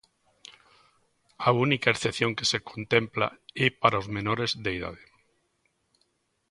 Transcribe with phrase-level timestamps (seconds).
[1.47, 3.27] A única excepción que se contempla
[3.65, 5.03] é para os menores de idade.